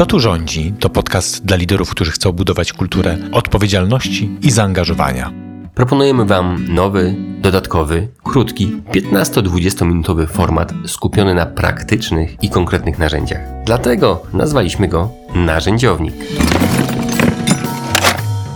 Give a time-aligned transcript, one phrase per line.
[0.00, 0.72] Kto tu rządzi?
[0.80, 5.32] To podcast dla liderów, którzy chcą budować kulturę odpowiedzialności i zaangażowania.
[5.74, 13.40] Proponujemy Wam nowy, dodatkowy, krótki, 15-20 minutowy format skupiony na praktycznych i konkretnych narzędziach.
[13.64, 16.14] Dlatego nazwaliśmy go Narzędziownik.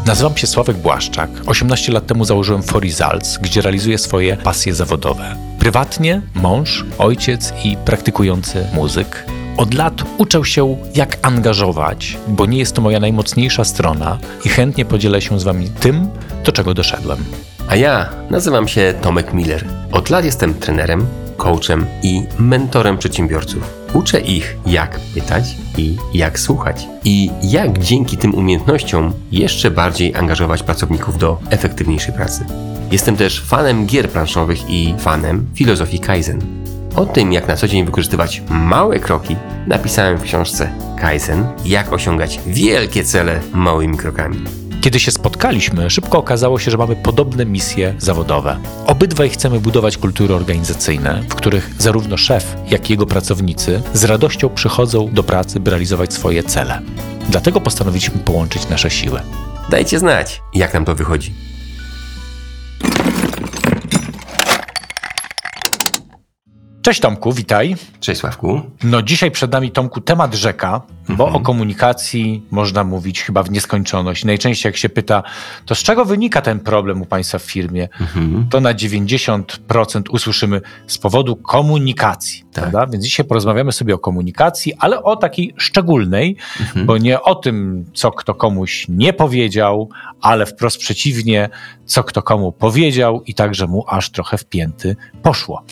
[0.07, 1.31] Nazywam się Sławek Błaszczak.
[1.47, 5.37] 18 lat temu założyłem For Results, gdzie realizuję swoje pasje zawodowe.
[5.59, 9.27] Prywatnie mąż, ojciec i praktykujący muzyk.
[9.57, 14.85] Od lat uczę się, jak angażować, bo nie jest to moja najmocniejsza strona i chętnie
[14.85, 16.09] podzielę się z Wami tym,
[16.45, 17.25] do czego doszedłem.
[17.69, 19.65] A ja nazywam się Tomek Miller.
[19.93, 21.07] Od lat jestem trenerem,
[21.37, 23.71] coachem i mentorem przedsiębiorców.
[23.93, 25.45] Uczę ich, jak pytać
[25.79, 26.87] i jak słuchać.
[27.05, 32.45] I jak dzięki tym umiejętnościom jeszcze bardziej angażować pracowników do efektywniejszej pracy.
[32.91, 36.64] Jestem też fanem gier planszowych i fanem filozofii Kaizen.
[36.97, 42.41] O tym, jak na co dzień wykorzystywać małe kroki, napisałem w książce Kaizen, jak osiągać
[42.47, 44.45] wielkie cele małymi krokami.
[44.81, 48.59] Kiedy się spotkaliśmy, szybko okazało się, że mamy podobne misje zawodowe.
[48.87, 54.49] Obydwaj chcemy budować kultury organizacyjne, w których zarówno szef, jak i jego pracownicy z radością
[54.49, 56.81] przychodzą do pracy, by realizować swoje cele.
[57.29, 59.21] Dlatego postanowiliśmy połączyć nasze siły.
[59.71, 61.54] Dajcie znać, jak nam to wychodzi.
[66.85, 67.77] Cześć Tomku, witaj.
[68.01, 68.61] Cześć Sławku.
[68.83, 71.37] No dzisiaj przed nami Tomku temat rzeka, bo Mhm.
[71.37, 74.25] o komunikacji można mówić chyba w nieskończoność.
[74.25, 75.23] Najczęściej jak się pyta,
[75.67, 78.47] to z czego wynika ten problem u Państwa w firmie, Mhm.
[78.51, 82.43] to na 90% usłyszymy z powodu komunikacji.
[82.53, 82.53] Tak.
[82.53, 82.87] Prawda?
[82.93, 86.87] Więc dzisiaj porozmawiamy sobie o komunikacji, ale o takiej szczególnej, Mhm.
[86.87, 89.89] bo nie o tym, co kto komuś nie powiedział,
[90.21, 91.49] ale wprost przeciwnie,
[91.85, 95.63] co kto komu powiedział i także mu aż trochę w pięty poszło.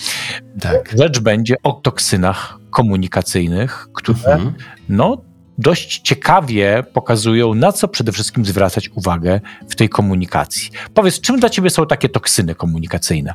[0.60, 0.94] Tak.
[0.98, 4.54] Rzecz będzie o toksynach komunikacyjnych, które Mhm.
[4.88, 5.22] no,
[5.58, 10.70] dość ciekawie pokazują, na co przede wszystkim zwracać uwagę w tej komunikacji.
[10.94, 13.34] Powiedz, czym dla ciebie są takie toksyny komunikacyjne?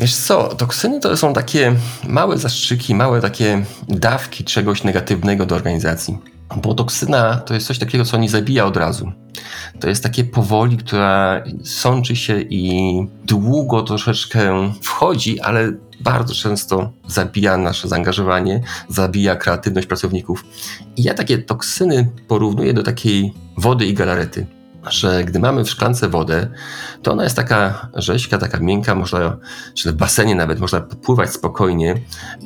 [0.00, 1.74] Wiesz co, toksyny to są takie
[2.08, 6.18] małe zastrzyki, małe takie dawki czegoś negatywnego do organizacji.
[6.56, 9.12] Bo toksyna to jest coś takiego, co nie zabija od razu.
[9.80, 12.92] To jest takie powoli, która sączy się i
[13.24, 20.44] długo troszeczkę wchodzi, ale bardzo często zabija nasze zaangażowanie, zabija kreatywność pracowników.
[20.96, 24.46] I ja takie toksyny porównuję do takiej wody i galarety.
[24.90, 26.48] Że gdy mamy w szklance wodę,
[27.02, 29.36] to ona jest taka rzeźka, taka miękka, można,
[29.74, 31.94] czy w basenie nawet można pływać spokojnie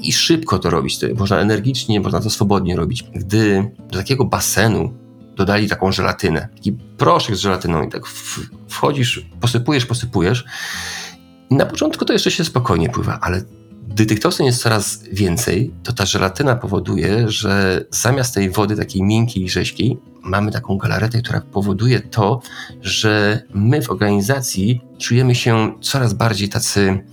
[0.03, 0.99] i szybko to robić.
[1.17, 3.05] Można energicznie, można to swobodnie robić.
[3.15, 4.95] Gdy do takiego basenu
[5.37, 8.07] dodali taką żelatynę, taki proszek z żelatyną i tak
[8.69, 10.45] wchodzisz, posypujesz, posypujesz
[11.51, 13.43] na początku to jeszcze się spokojnie pływa, ale
[13.89, 19.03] gdy tych toksyn jest coraz więcej, to ta żelatyna powoduje, że zamiast tej wody takiej
[19.03, 22.41] miękkiej i rzeźkiej, mamy taką galaretę, która powoduje to,
[22.81, 27.05] że my w organizacji czujemy się coraz bardziej tacy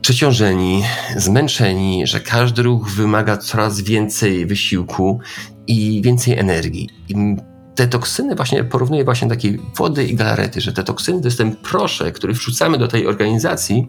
[0.00, 0.82] przeciążeni,
[1.16, 5.20] zmęczeni, że każdy ruch wymaga coraz więcej wysiłku
[5.66, 6.88] i więcej energii.
[7.08, 7.36] I
[7.78, 11.56] te toksyny właśnie porównuję właśnie takiej wody i galarety, że te toksyny to jest ten
[11.56, 13.88] proszek, który wrzucamy do tej organizacji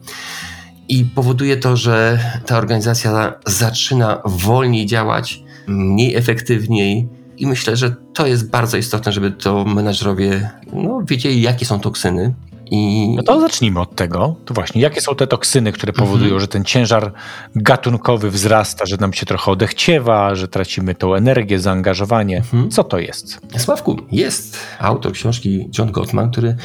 [0.90, 7.10] i powoduje to, że ta organizacja zaczyna wolniej działać, mniej efektywniej.
[7.38, 12.34] I myślę, że to jest bardzo istotne, żeby to menadżerowie no, wiedzieli, jakie są toksyny.
[12.72, 14.36] I No to zacznijmy od tego.
[14.46, 16.40] To właśnie, jakie są te toksyny, które powodują, Mhm.
[16.42, 17.14] że ten ciężar
[17.56, 22.38] gatunkowy wzrasta, że nam się trochę odechciewa, że tracimy tą energię, zaangażowanie.
[22.38, 22.72] Mhm.
[22.72, 23.40] Co to jest?
[23.58, 26.56] Sławku, jest autor książki John Gottman, który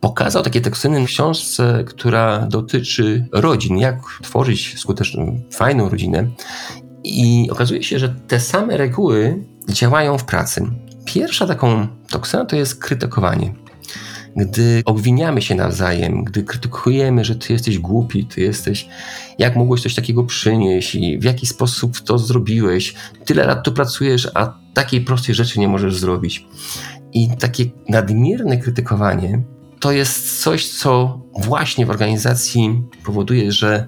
[0.00, 6.26] pokazał takie toksyny w książce, która dotyczy rodzin, jak tworzyć skuteczną, fajną rodzinę.
[7.04, 10.66] I okazuje się, że te same reguły działają w pracy.
[11.04, 13.54] Pierwsza taką toksyną to jest krytykowanie.
[14.36, 18.88] Gdy obwiniamy się nawzajem, gdy krytykujemy, że ty jesteś głupi, ty jesteś,
[19.38, 22.94] jak mogłeś coś takiego przynieść i w jaki sposób to zrobiłeś,
[23.24, 26.46] tyle lat tu pracujesz, a takiej prostej rzeczy nie możesz zrobić.
[27.12, 29.42] I takie nadmierne krytykowanie
[29.80, 33.86] to jest coś, co właśnie w organizacji powoduje, że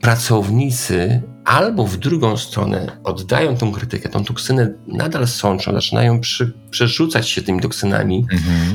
[0.00, 7.28] pracownicy albo w drugą stronę oddają tą krytykę, tą toksynę nadal sączą, zaczynają przy, przerzucać
[7.28, 8.26] się tymi toksynami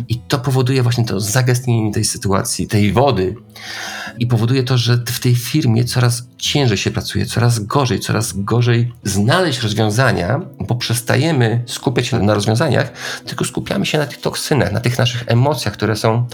[0.09, 3.35] i to powoduje właśnie to zagęstnienie tej sytuacji, tej wody.
[4.19, 8.91] I powoduje to, że w tej firmie coraz ciężej się pracuje, coraz gorzej, coraz gorzej
[9.03, 12.91] znaleźć rozwiązania, bo przestajemy skupiać się na rozwiązaniach,
[13.25, 16.27] tylko skupiamy się na tych toksynach, na tych naszych emocjach, które są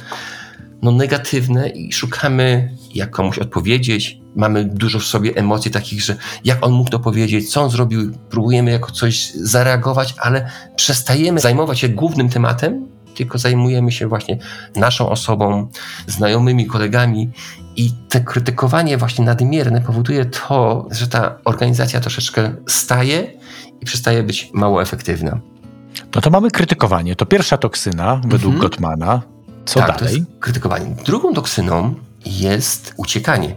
[0.81, 6.65] no, negatywne i szukamy, jak komuś odpowiedzieć, mamy dużo w sobie emocji takich, że jak
[6.65, 11.89] on mógł to powiedzieć, co on zrobił, próbujemy jako coś zareagować, ale przestajemy zajmować się
[11.89, 14.37] głównym tematem, tylko zajmujemy się właśnie
[14.75, 15.67] naszą osobą,
[16.07, 17.29] znajomymi, kolegami
[17.75, 23.33] i te krytykowanie właśnie nadmierne powoduje to, że ta organizacja troszeczkę staje
[23.81, 25.39] i przestaje być mało efektywna.
[26.15, 27.15] No to mamy krytykowanie.
[27.15, 28.61] To pierwsza toksyna według Mhm.
[28.61, 29.21] Gottmana.
[29.65, 30.25] Co tak, To dalej?
[30.39, 30.95] krytykowanie.
[31.05, 31.93] Drugą toksyną
[32.25, 33.55] jest uciekanie.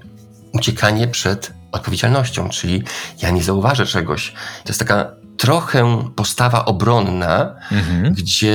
[0.54, 2.82] Uciekanie przed odpowiedzialnością, czyli
[3.22, 4.32] ja nie zauważę czegoś.
[4.64, 8.14] To jest taka trochę postawa obronna, Mhm.
[8.14, 8.54] gdzie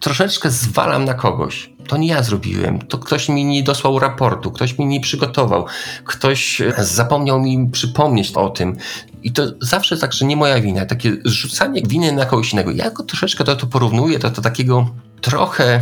[0.00, 1.70] troszeczkę zwalam na kogoś.
[1.88, 5.66] To nie ja zrobiłem, to ktoś mi nie dosłał raportu, ktoś mi nie przygotował,
[6.04, 8.76] ktoś zapomniał mi przypomnieć o tym.
[9.22, 12.70] I to zawsze tak, że nie moja wina, takie zrzucanie winy na kogoś innego.
[12.70, 14.88] Ja go troszeczkę to, to porównuję do, do takiego
[15.20, 15.80] trochę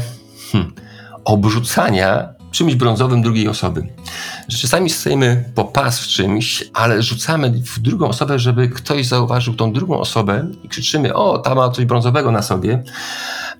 [0.52, 0.72] hmm,
[1.24, 3.86] obrzucania czymś brązowym drugiej osoby.
[4.48, 9.54] Że czasami stoimy po pas w czymś, ale rzucamy w drugą osobę, żeby ktoś zauważył
[9.54, 12.82] tą drugą osobę i krzyczymy, o, ta ma coś brązowego na sobie,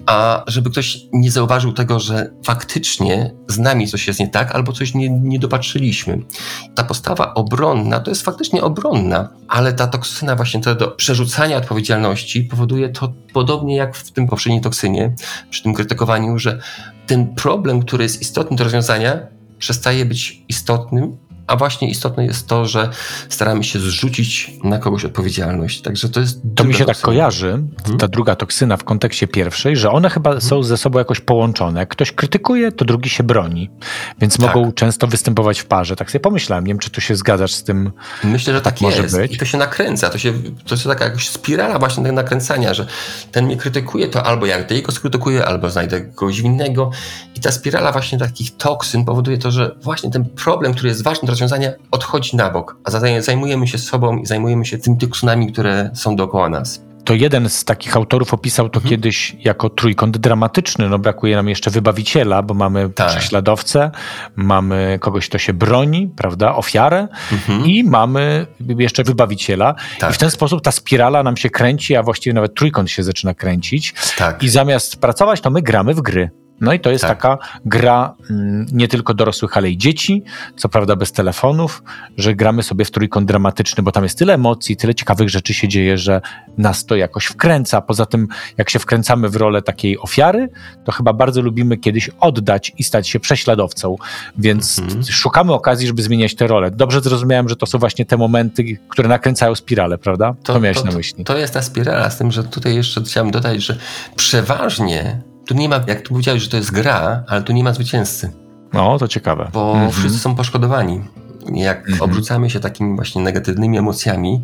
[0.07, 4.73] a żeby ktoś nie zauważył tego, że faktycznie z nami coś jest nie tak, albo
[4.73, 6.19] coś nie, nie dopatrzyliśmy.
[6.75, 12.43] Ta postawa obronna to jest faktycznie obronna, ale ta toksyna właśnie to do przerzucania odpowiedzialności
[12.43, 15.15] powoduje to podobnie jak w tym poprzedniej toksynie,
[15.51, 16.61] przy tym krytykowaniu, że
[17.07, 19.27] ten problem, który jest istotny do rozwiązania,
[19.59, 22.91] przestaje być istotnym, a właśnie istotne jest to, że
[23.29, 25.81] staramy się zrzucić na kogoś odpowiedzialność.
[25.83, 26.41] Także to jest.
[26.55, 27.05] To mi się tak toksyna.
[27.05, 27.49] kojarzy,
[27.79, 27.99] Mhm.
[27.99, 31.81] ta druga toksyna w kontekście pierwszej, że one chyba są ze sobą jakoś połączone.
[31.81, 33.71] Jak ktoś krytykuje, to drugi się broni.
[34.21, 34.55] Więc Tak.
[34.55, 35.97] mogą często występować w parze.
[35.97, 37.93] Tak sobie pomyślałem, nie wiem, czy tu się zgadzasz z tym.
[38.25, 39.17] Myślę, że tak, może jest.
[39.17, 39.35] być.
[39.35, 40.11] I to się nakręca.
[40.11, 40.33] To, się,
[40.67, 42.87] to jest taka jakaś spirala właśnie tego nakręcania, że
[43.33, 46.91] ten mnie krytykuje, to albo ja jego skrytykuję, albo znajdę kogoś innego.
[47.35, 51.29] I ta spirala właśnie takich toksyn powoduje to, że właśnie ten problem, który jest ważny
[51.37, 52.77] rozwiązania, odchodzi na bok.
[52.85, 56.83] A zaj- zajmujemy się sobą i zajmujemy się tymi toksynami, które są dookoła nas.
[57.05, 58.91] To jeden z takich autorów opisał to Mhm.
[58.91, 60.89] kiedyś jako trójkąt dramatyczny.
[60.89, 63.09] No brakuje nam jeszcze wybawiciela, bo mamy Tak.
[63.09, 63.91] prześladowcę,
[64.37, 67.65] mamy kogoś, kto się broni, prawda, ofiarę Mhm.
[67.67, 68.47] i mamy
[68.79, 69.75] jeszcze wybawiciela.
[69.99, 70.11] Tak.
[70.11, 73.35] I w ten sposób ta spirala nam się kręci, a właściwie nawet trójkąt się zaczyna
[73.35, 73.95] kręcić.
[74.19, 74.43] Tak.
[74.43, 76.31] I zamiast pracować, to my gramy w gry.
[76.61, 77.11] No i to jest Tak.
[77.23, 80.23] taka gra mm, nie tylko dorosłych, ale i dzieci,
[80.57, 81.83] co prawda bez telefonów,
[82.19, 85.69] że gramy sobie w trójkąt dramatyczny, bo tam jest tyle emocji, tyle ciekawych rzeczy się
[85.69, 86.21] dzieje, że
[86.59, 87.81] nas to jakoś wkręca.
[87.81, 90.49] Poza tym, jak się wkręcamy w rolę takiej ofiary,
[90.85, 93.97] to chyba bardzo lubimy kiedyś oddać i stać się prześladowcą,
[94.39, 95.05] więc Mhm.
[95.05, 96.71] szukamy okazji, żeby zmieniać te role.
[96.71, 100.35] Dobrze zrozumiałem, że to są właśnie te momenty, które nakręcają spiralę, prawda?
[100.43, 101.25] To, miałeś na myśli.
[101.25, 103.77] To jest ta spirala, z tym, że tutaj jeszcze chciałem dodać, że
[104.17, 107.73] przeważnie tu nie ma, jak tu powiedziałeś, że to jest gra, ale tu nie ma
[107.73, 108.33] zwycięzcy,
[108.73, 109.51] No, to ciekawe.
[109.53, 109.91] bo Mhm.
[109.93, 111.01] wszyscy są poszkodowani.
[111.55, 112.03] Jak Mhm.
[112.03, 114.43] obrzucamy się takimi właśnie negatywnymi emocjami,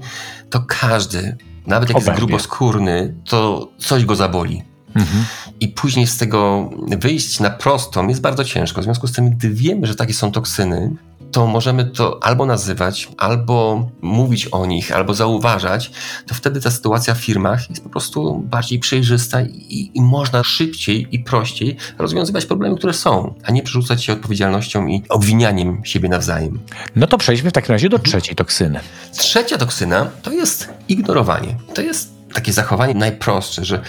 [0.50, 4.62] to każdy, nawet jak jest gruboskórny, to coś go zaboli.
[4.94, 5.24] Mhm.
[5.60, 8.80] I później z tego wyjść na prostą jest bardzo ciężko.
[8.80, 10.90] W związku z tym, gdy wiemy, że takie są toksyny,
[11.32, 15.90] to możemy to albo nazywać, albo mówić o nich, albo zauważać,
[16.26, 21.08] to wtedy ta sytuacja w firmach jest po prostu bardziej przejrzysta i, i można szybciej
[21.12, 26.60] i prościej rozwiązywać problemy, które są, a nie przerzucać się odpowiedzialnością i obwinianiem siebie nawzajem.
[26.96, 28.80] No to przejdźmy w takim razie do trzeciej toksyny.
[29.18, 31.56] Trzecia toksyna to jest ignorowanie.
[31.74, 33.82] To jest takie zachowanie najprostsze, że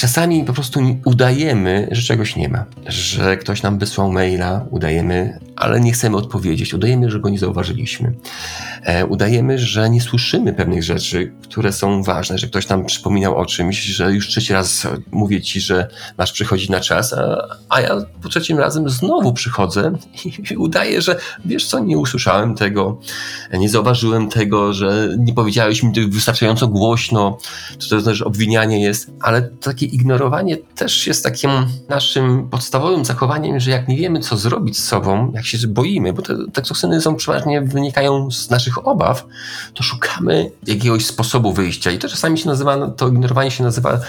[0.00, 2.64] czasami po prostu udajemy, że czegoś nie ma.
[2.86, 6.74] Że ktoś nam wysłał maila, udajemy, ale nie chcemy odpowiedzieć.
[6.74, 8.14] Udajemy, że go nie zauważyliśmy.
[8.82, 13.46] E, udajemy, że nie słyszymy pewnych rzeczy, które są ważne, że ktoś nam przypominał o
[13.46, 17.36] czymś, że już trzeci raz mówię ci, że masz przychodzić na czas, a,
[17.68, 19.92] a ja po trzecim razem znowu przychodzę
[20.50, 23.00] i udaję, że wiesz co, nie usłyszałem tego,
[23.52, 27.38] nie zauważyłem tego, że nie powiedziałeś mi tego wystarczająco głośno,
[27.78, 31.50] to, to też obwinianie jest, ale takie ignorowanie też jest takim
[31.88, 36.22] naszym podstawowym zachowaniem, że jak nie wiemy, co zrobić z sobą, jak się boimy, bo
[36.22, 39.26] te, te toksyny są przeważnie wynikają z naszych obaw,
[39.74, 44.00] to szukamy jakiegoś sposobu wyjścia i to czasami się nazywa, to ignorowanie się nazywa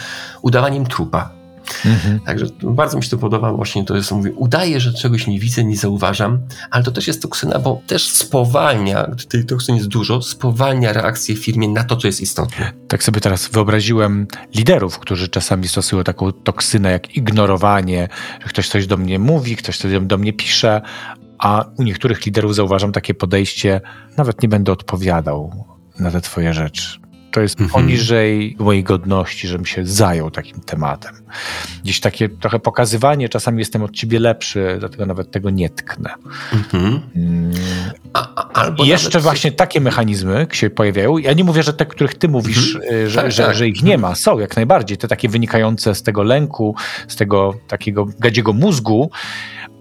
[0.41, 1.45] udawaniem trupa.
[1.85, 2.19] Mhm.
[2.19, 5.63] Także bardzo mi się to podoba właśnie, to jest, mówię, udaję, że czegoś nie widzę,
[5.63, 6.39] nie zauważam,
[6.71, 11.35] ale to też jest toksyna, bo też spowalnia, gdy tej toksyny jest dużo, spowalnia reakcję
[11.35, 12.71] w firmie na to, co jest istotne.
[12.87, 18.09] Tak sobie teraz wyobraziłem liderów, którzy czasami stosują taką toksynę jak ignorowanie,
[18.43, 20.81] że ktoś coś do mnie mówi, ktoś coś do mnie pisze,
[21.45, 23.81] a u niektórych liderów zauważam takie podejście,
[24.17, 25.65] nawet nie będę odpowiadał
[25.99, 26.99] na te twoje rzeczy.
[27.31, 27.83] To jest Mhm.
[27.83, 31.15] poniżej mojej godności, żebym się zajął takim tematem.
[31.83, 36.09] Gdzieś takie trochę pokazywanie, czasami jestem od ciebie lepszy, dlatego nawet tego nie tknę.
[36.53, 37.01] Mhm.
[37.15, 37.51] Mm.
[38.13, 41.17] A, albo I jeszcze właśnie takie mechanizmy się pojawiają.
[41.17, 43.55] Ja nie mówię, że te, których ty mówisz, y, że, Tak, że, tak.
[43.55, 44.15] że ich nie ma.
[44.15, 44.97] Są jak najbardziej.
[44.97, 46.75] Te takie wynikające z tego lęku,
[47.07, 49.09] z tego takiego gadziego mózgu,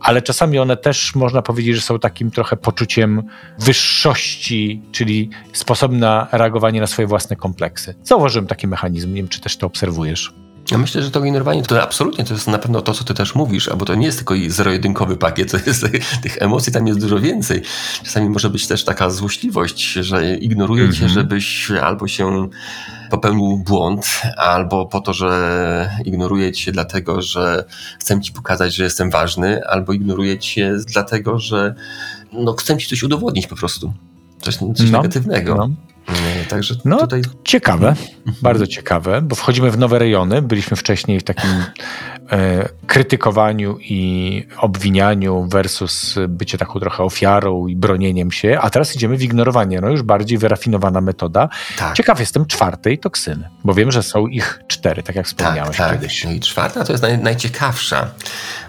[0.05, 3.23] ale czasami one też można powiedzieć, że są takim trochę poczuciem
[3.59, 7.95] wyższości, czyli sposobem na reagowanie na swoje własne kompleksy.
[8.03, 9.09] Zauważyłem taki mechanizm.
[9.09, 10.44] Nie wiem, czy też to obserwujesz.
[10.71, 13.35] Ja myślę, że to generowanie to absolutnie to jest na pewno to, co ty też
[13.35, 15.87] mówisz, albo to nie jest tylko zero-jedynkowy pakiet, to jest,
[16.23, 17.63] tych emocji tam jest dużo więcej.
[18.05, 21.11] Czasami może być też taka złośliwość, że ignoruje cię, Mhm.
[21.11, 22.49] żebyś albo się
[23.11, 24.07] popełnił błąd,
[24.37, 27.65] albo po to, że ignoruje cię dlatego, że
[28.01, 31.75] chcę ci pokazać, że jestem ważny, albo ignoruje cię dlatego, że
[32.33, 33.93] no, chcę ci coś udowodnić po prostu.
[34.43, 35.55] Coś, coś No, negatywnego.
[35.55, 35.71] No.
[36.09, 37.23] E, Także No, tutaj...
[37.45, 37.95] Ciekawe,
[38.43, 40.43] bardzo ciekawe, bo wchodzimy w nowe rejony.
[40.43, 41.51] Byliśmy wcześniej w takim
[42.87, 49.23] krytykowaniu i obwinianiu versus bycie taką trochę ofiarą i bronieniem się, a teraz idziemy w
[49.23, 49.81] ignorowanie.
[49.81, 51.49] No już bardziej wyrafinowana metoda.
[51.77, 51.97] Tak.
[51.97, 56.01] Ciekaw jestem czwartej toksyny, bo wiem, że są ich cztery, tak jak wspomniałeś tak, tak.
[56.01, 56.25] kiedyś.
[56.25, 58.11] No i czwarta to jest naj, najciekawsza,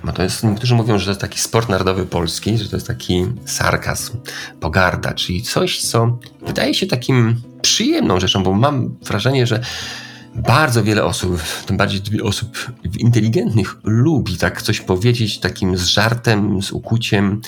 [0.03, 2.87] bo to jest, niektórzy mówią, że to jest taki sport narodowy polski, że to jest
[2.87, 4.17] taki sarkazm,
[4.59, 9.59] pogarda, czyli coś, co wydaje się takim przyjemną rzeczą, bo mam wrażenie, że
[10.35, 16.71] bardzo wiele osób, tym bardziej osób inteligentnych, lubi tak coś powiedzieć takim z żartem, z
[16.71, 17.41] ukuciem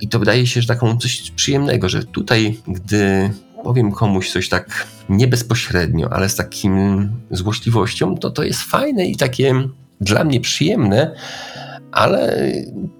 [0.00, 3.30] i to wydaje się, że taką coś przyjemnego, że tutaj, gdy
[3.64, 9.16] powiem komuś coś tak nie bezpośrednio, ale z takim złośliwością, to to jest fajne i
[9.16, 9.54] takie
[10.00, 11.14] dla mnie przyjemne,
[11.92, 12.52] ale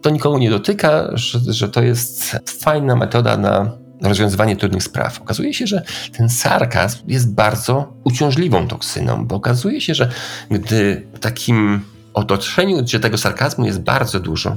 [0.02, 5.20] to nikogo nie dotyka, że, że to jest fajna metoda na rozwiązywanie trudnych spraw.
[5.20, 5.82] Okazuje się, że
[6.12, 10.08] ten sarkazm jest bardzo uciążliwą toksyną, bo okazuje się, że
[10.50, 14.56] gdy w takim otoczeniu, gdzie tego sarkazmu jest bardzo dużo,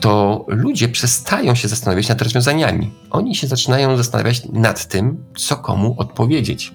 [0.00, 2.90] to ludzie przestają się zastanawiać nad rozwiązaniami.
[3.10, 6.72] Oni się zaczynają zastanawiać nad tym, co komu odpowiedzieć.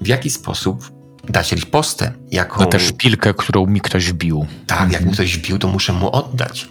[0.00, 0.92] W jaki sposób
[1.28, 2.60] dać ripostę, jaką...
[2.60, 4.46] Na tę szpilkę, którą mi ktoś wbił.
[4.66, 6.68] Tak, jak mi ktoś wbił, to muszę mu oddać.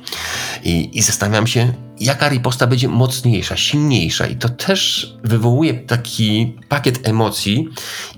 [0.64, 4.28] I, I zastanawiam się, jaka riposta będzie mocniejsza, silniejsza.
[4.28, 7.68] I to też wywołuje taki pakiet emocji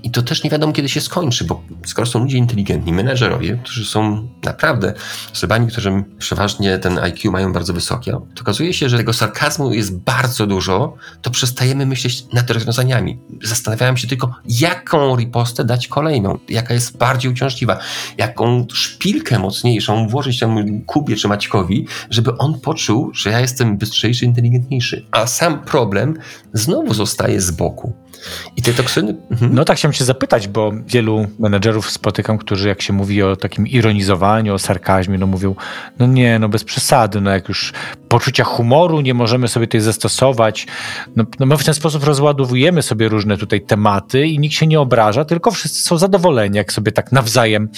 [0.03, 3.85] i to też nie wiadomo, kiedy się skończy, bo skoro są ludzie inteligentni, menedżerowie, którzy
[3.85, 4.93] są naprawdę
[5.33, 9.97] osobami, którzy przeważnie ten IQ mają bardzo wysokie, to okazuje się, że tego sarkazmu jest
[9.97, 13.19] bardzo dużo, to przestajemy myśleć nad rozwiązaniami.
[13.43, 17.79] Zastanawiałem się tylko, jaką ripostę dać kolejną, jaka jest bardziej uciążliwa,
[18.17, 24.25] jaką szpilkę mocniejszą włożyć temu Kubie czy Maćkowi, żeby on poczuł, że ja jestem bystrzejszy,
[24.25, 25.05] inteligentniejszy.
[25.11, 26.17] A sam problem
[26.53, 27.93] znowu zostaje z boku.
[28.55, 29.15] I te toksyny...
[29.31, 29.53] Mhm.
[29.53, 33.67] No tak chciałem się zapytać, bo wielu menedżerów spotykam, którzy jak się mówi o takim
[33.67, 35.55] ironizowaniu, o sarkazmie, no mówią,
[35.99, 37.73] no nie, no bez przesady, no jak już
[38.09, 40.67] poczucia humoru nie możemy sobie tutaj zastosować,
[41.15, 44.79] no, no my w ten sposób rozładowujemy sobie różne tutaj tematy i nikt się nie
[44.79, 47.69] obraża, tylko wszyscy są zadowoleni, jak sobie tak nawzajem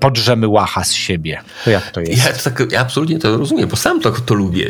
[0.00, 1.40] podrzemy łacha z siebie.
[1.64, 2.24] To jak to jest?
[2.24, 4.68] Ja, tak, ja absolutnie to rozumiem, bo sam to, to lubię.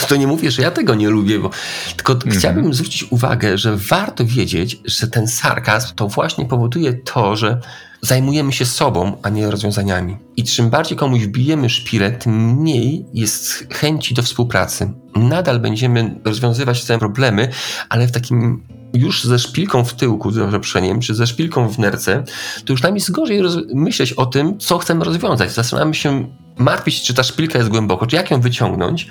[0.00, 1.50] To, to nie mówię, że ja tego nie lubię, bo
[1.96, 7.60] tylko chciałbym zwrócić uwagę, że warto wiedzieć, że ten sarkazm to właśnie powoduje to, że
[8.00, 10.16] zajmujemy się sobą, a nie rozwiązaniami.
[10.36, 14.92] I czym bardziej komuś bijemy szpilę, tym mniej jest chęci do współpracy.
[15.16, 17.48] Nadal będziemy rozwiązywać te problemy,
[17.88, 18.62] ale w takim
[18.94, 22.24] już ze szpilką w tyłku, za przeproszeniem, czy ze szpilką w nerce,
[22.64, 23.42] to już nam jest gorzej
[23.74, 25.52] myśleć o tym, co chcemy rozwiązać.
[25.52, 29.08] Zaczynamy się martwić, czy ta szpilka jest głęboko, czy jak ją wyciągnąć,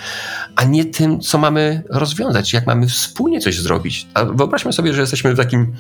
[0.56, 4.08] a nie tym, co mamy rozwiązać, jak mamy wspólnie coś zrobić.
[4.14, 5.74] A wyobraźmy sobie, że jesteśmy w takim,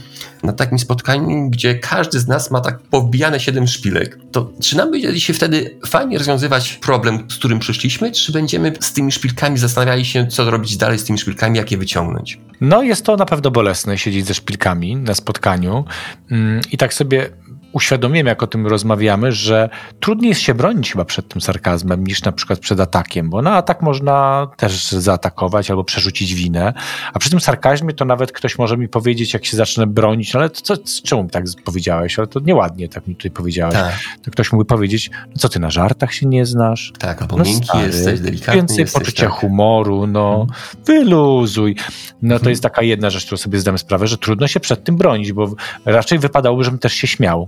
[0.43, 4.19] na takim spotkaniu, gdzie każdy z nas ma tak powbijane siedem szpilek.
[4.31, 8.93] To czy nam będzie się wtedy fajnie rozwiązywać problem, z którym przyszliśmy, czy będziemy z
[8.93, 12.39] tymi szpilkami zastanawiali się, co robić dalej z tymi szpilkami, jak je wyciągnąć?
[12.61, 15.85] No jest to na pewno bolesne, siedzieć ze szpilkami na spotkaniu
[16.31, 17.29] Mm, i tak sobie
[17.77, 19.69] uświadomiłem, jak o tym rozmawiamy, że
[19.99, 23.55] trudniej jest się bronić chyba przed tym sarkazmem niż na przykład przed atakiem, bo na
[23.55, 26.73] atak można też zaatakować albo przerzucić winę,
[27.13, 30.39] a przy tym sarkazmie to nawet ktoś może mi powiedzieć, jak się zacznę bronić, no
[30.39, 30.73] ale to co,
[31.05, 33.73] czemu tak powiedziałeś, ale to nieładnie tak mi tutaj powiedziałeś.
[33.75, 33.93] Tak,
[34.23, 36.93] To ktoś mógłby powiedzieć, no co ty na żartach się nie znasz?
[36.99, 39.01] tak, albo No miękki stary, jesteś, delikatny Więcej jesteś.
[39.01, 39.33] poczucia tak.
[39.35, 40.47] humoru, no
[40.85, 41.75] wyluzuj.
[42.21, 42.49] No to Mhm.
[42.49, 45.51] jest taka jedna rzecz, którą sobie zdamy sprawę, że trudno się przed tym bronić, bo
[45.85, 47.47] raczej wypadałoby, żebym też się śmiał.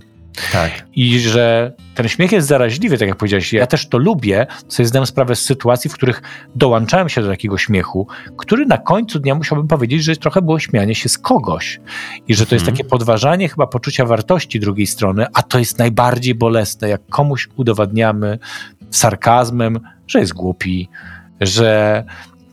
[0.51, 0.71] Tak.
[0.95, 3.53] I że ten śmiech jest zaraźliwy, tak jak powiedziałeś.
[3.53, 6.21] Ja też to lubię, sobie zdałem sprawę z sytuacji, w których
[6.55, 8.07] dołączałem się do takiego śmiechu,
[8.37, 11.79] który na końcu dnia musiałbym powiedzieć, że trochę było śmianie się z kogoś.
[12.27, 12.77] I że to jest Mhm.
[12.77, 18.39] takie podważanie chyba poczucia wartości drugiej strony, a to jest najbardziej bolesne, jak komuś udowadniamy
[18.89, 20.89] sarkazmem, że jest głupi,
[21.41, 22.03] że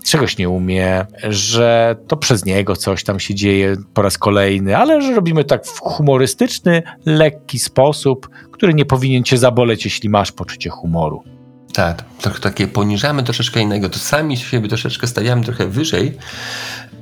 [0.06, 5.02] czegoś nie umie, że to przez niego coś tam się dzieje po raz kolejny, ale
[5.02, 10.70] że robimy tak w humorystyczny, lekki sposób, który nie powinien cię zaboleć, jeśli masz poczucie
[10.70, 11.22] humoru.
[11.72, 16.18] Tak, trochę takie poniżamy troszeczkę innego, to sami siebie troszeczkę stawiamy trochę wyżej,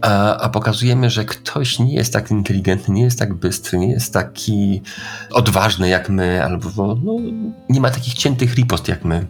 [0.01, 4.13] a, a pokazujemy, że ktoś nie jest tak inteligentny, nie jest tak bystry, nie jest
[4.13, 4.83] taki
[5.31, 7.17] odważny jak my, albo no,
[7.69, 9.27] nie ma takich ciętych ripost jak my.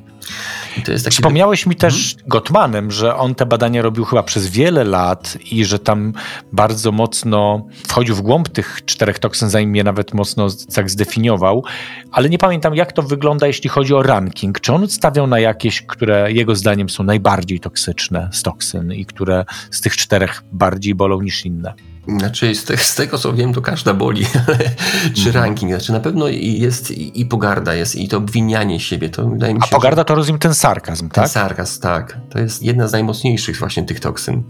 [1.10, 5.78] Wspomniałeś mi też Gottmanem, że on te badania robił chyba przez wiele lat i że
[5.78, 6.12] tam
[6.52, 11.64] bardzo mocno wchodził w głąb tych czterech toksyn, zanim je nawet mocno tak zdefiniował,
[12.12, 14.60] ale nie pamiętam jak to wygląda, jeśli chodzi o ranking.
[14.60, 19.44] Czy on stawiał na jakieś, które jego zdaniem są najbardziej toksyczne z toksyn i które
[19.70, 21.74] z tych czterech bardziej bolą niż inne?
[22.08, 24.26] Znaczy, z, te, z tego co wiem, to każda boli,
[25.14, 25.34] czy Mhm.
[25.34, 25.72] ranking.
[25.72, 29.08] Znaczy, na pewno jest i, i pogarda jest, i to obwinianie siebie.
[29.08, 31.28] To wydaje mi się, A pogarda to rozumiem ten sarkazm, Ten tak?
[31.28, 32.18] sarkazm, tak.
[32.30, 34.42] To jest jedna z najmocniejszych właśnie tych toksyn.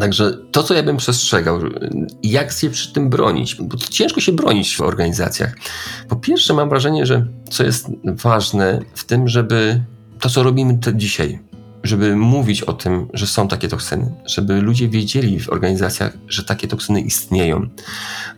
[0.00, 1.60] Także to, co ja bym przestrzegał,
[2.22, 5.54] jak się przy tym bronić, bo ciężko się bronić w organizacjach.
[6.08, 9.82] Po pierwsze, mam wrażenie, że co jest ważne w tym, żeby
[10.20, 11.38] to, co robimy dzisiaj,
[11.82, 16.68] żeby mówić o tym, że są takie toksyny, żeby ludzie wiedzieli w organizacjach, że takie
[16.68, 17.68] toksyny istnieją.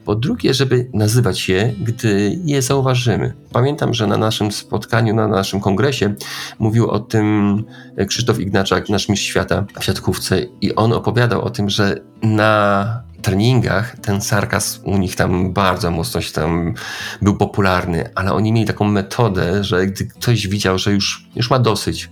[0.04, 3.34] Po drugie, żeby nazywać je, gdy je zauważymy.
[3.52, 6.14] Pamiętam, że na naszym spotkaniu, na naszym kongresie
[6.58, 7.64] mówił o tym
[8.08, 13.98] Krzysztof Ignaczak, nasz mistrz świata w siatkówce i on opowiadał o tym, że na treningach
[13.98, 16.74] ten sarkazm u nich tam bardzo mocno się tam
[17.22, 21.58] był popularny, ale oni mieli taką metodę, że gdy ktoś widział, że już, już ma
[21.58, 22.10] dosyć,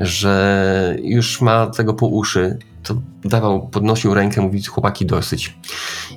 [0.00, 5.54] że już ma tego po uszy, to dawał, podnosił rękę, mówił chłopaki dosyć.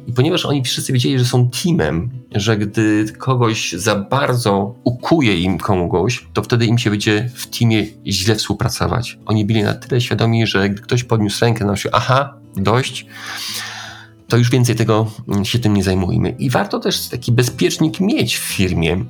[0.07, 5.57] I ponieważ oni wszyscy wiedzieli, że są teamem, że gdy kogoś za bardzo ukuje im
[5.57, 9.19] kogoś, to wtedy im się będzie w teamie źle współpracować.
[9.25, 13.05] Oni byli na tyle świadomi, że gdy ktoś podniósł rękę, na się, aha, dość,
[14.27, 16.29] to już więcej tego mm, się tym nie zajmujmy.
[16.29, 19.05] I warto też taki bezpiecznik mieć w firmie.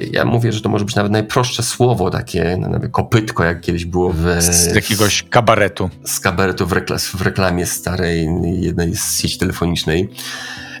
[0.00, 3.84] Ja mówię, że to może być nawet najprostsze słowo, takie no, nawet kopytko, jak kiedyś
[3.84, 5.90] było w, Z jakiegoś kabaretu.
[6.04, 8.28] z kabaretu w, rekla- w reklamie starej
[8.60, 10.08] jednej z sieci telefonicznej,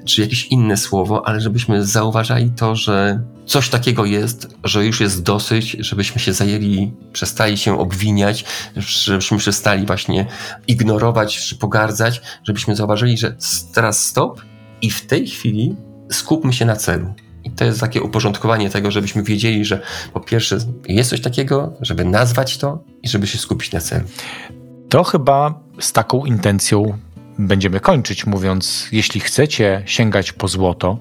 [0.04, 5.22] czy jakieś inne słowo, ale żebyśmy zauważali to, że coś takiego jest, że już jest
[5.22, 8.44] dosyć, żebyśmy się zajęli, przestali się obwiniać,
[8.76, 10.26] żebyśmy przestali właśnie
[10.68, 13.36] ignorować czy pogardzać, żebyśmy zauważyli, że
[13.74, 14.40] teraz stop
[14.82, 15.76] i w tej chwili
[16.12, 17.14] skupmy się na celu.
[17.46, 19.80] I to jest takie uporządkowanie tego, żebyśmy wiedzieli, że
[20.12, 24.04] po pierwsze jest coś takiego, żeby nazwać to i żeby się skupić na celu.
[24.88, 26.98] To chyba z taką intencją
[27.38, 30.98] będziemy kończyć, mówiąc, jeśli chcecie sięgać po złoto,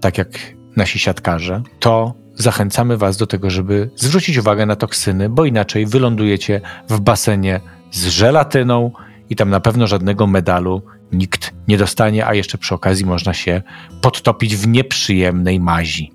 [0.00, 0.28] tak jak
[0.76, 6.60] nasi siatkarze, to zachęcamy Was do tego, żeby zwrócić uwagę na toksyny, bo inaczej wylądujecie
[6.88, 8.92] w basenie z żelatyną
[9.30, 13.62] i tam na pewno żadnego medalu nikt nie dostanie, a jeszcze przy okazji można się
[14.00, 16.12] podtopić w nieprzyjemnej mazi.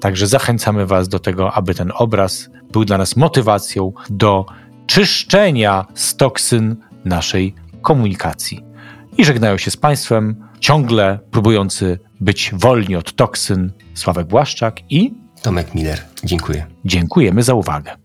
[0.00, 4.46] Także zachęcamy Was do tego, aby ten obraz był dla nas motywacją do
[4.86, 8.64] czyszczenia z toksyn naszej komunikacji.
[9.18, 15.74] I żegnają się z Państwem ciągle próbujący być wolni od toksyn Sławek Błaszczak i Tomek
[15.74, 16.66] Miller, dziękuję.
[16.84, 17.96] dziękujemy za uwagę.